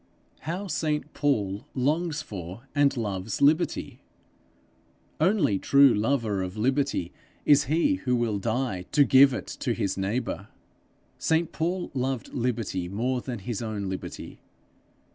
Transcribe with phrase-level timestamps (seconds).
[0.49, 4.01] How St Paul longs for and loves liberty!
[5.19, 7.13] Only true lover of liberty
[7.45, 10.47] is he, who will die to give it to his neighbour!
[11.19, 14.39] St Paul loved liberty more than his own liberty.